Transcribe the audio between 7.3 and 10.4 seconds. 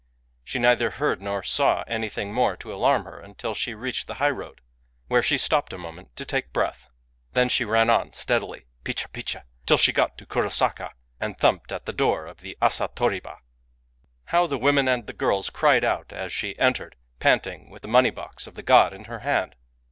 Then she ran oi^steadily,— picbh picbhy— till she got to